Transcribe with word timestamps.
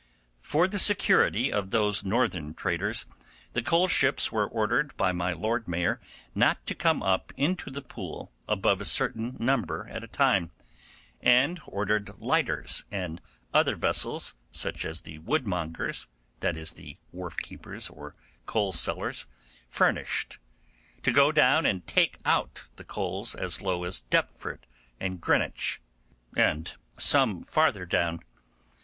For 0.41 0.67
the 0.67 0.79
security 0.79 1.53
of 1.53 1.69
those 1.69 2.03
northern 2.03 2.55
traders, 2.55 3.05
the 3.53 3.61
coal 3.61 3.87
ships 3.87 4.31
were 4.31 4.47
ordered 4.47 4.97
by 4.97 5.11
my 5.11 5.31
Lord 5.31 5.67
Mayor 5.67 6.01
not 6.33 6.65
to 6.65 6.73
come 6.73 7.03
up 7.03 7.31
into 7.37 7.69
the 7.69 7.83
Pool 7.83 8.31
above 8.47 8.81
a 8.81 8.85
certain 8.85 9.35
number 9.37 9.87
at 9.91 10.03
a 10.03 10.07
time, 10.07 10.49
and 11.21 11.61
ordered 11.67 12.17
lighters 12.19 12.83
and 12.89 13.21
other 13.53 13.75
vessels 13.75 14.33
such 14.49 14.85
as 14.85 15.01
the 15.01 15.19
woodmongers 15.19 16.07
(that 16.39 16.57
is, 16.57 16.71
the 16.71 16.97
wharf 17.11 17.37
keepers 17.37 17.87
or 17.87 18.15
coal 18.47 18.73
sellers) 18.73 19.27
furnished, 19.69 20.39
to 21.03 21.11
go 21.11 21.31
down 21.31 21.63
and 21.67 21.85
take 21.85 22.17
out 22.25 22.63
the 22.75 22.83
coals 22.83 23.35
as 23.35 23.61
low 23.61 23.83
as 23.83 23.99
Deptford 23.99 24.65
and 24.99 25.21
Greenwich, 25.21 25.79
and 26.35 26.73
some 26.97 27.43
farther 27.43 27.85
down. 27.85 28.19